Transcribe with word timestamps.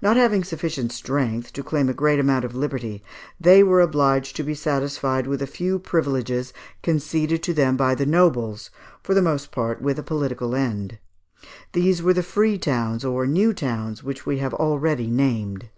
Not 0.00 0.16
having 0.16 0.44
sufficient 0.44 0.92
strength 0.92 1.52
to 1.52 1.62
claim 1.62 1.90
a 1.90 1.92
great 1.92 2.18
amount 2.18 2.42
of 2.42 2.54
liberty, 2.54 3.04
they 3.38 3.62
were 3.62 3.82
obliged 3.82 4.34
to 4.36 4.42
be 4.42 4.54
satisfied 4.54 5.26
with 5.26 5.42
a 5.42 5.46
few 5.46 5.78
privileges, 5.78 6.54
conceded 6.82 7.42
to 7.42 7.52
them 7.52 7.76
by 7.76 7.94
the 7.94 8.06
nobles, 8.06 8.70
for 9.02 9.12
the 9.12 9.20
most 9.20 9.50
part 9.52 9.82
with 9.82 9.98
a 9.98 10.02
political 10.02 10.54
end. 10.54 10.98
These 11.74 12.02
were 12.02 12.14
the 12.14 12.22
Free 12.22 12.56
Towns 12.56 13.04
or 13.04 13.26
New 13.26 13.52
Towns 13.52 14.02
which 14.02 14.24
we 14.24 14.38
have 14.38 14.54
already 14.54 15.08
named. 15.10 15.68